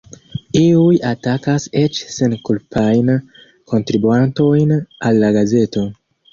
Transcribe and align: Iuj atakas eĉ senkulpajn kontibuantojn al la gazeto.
Iuj 0.59 0.95
atakas 1.09 1.67
eĉ 1.81 1.99
senkulpajn 2.15 3.13
kontibuantojn 3.75 4.77
al 4.83 5.25
la 5.25 5.35
gazeto. 5.41 5.89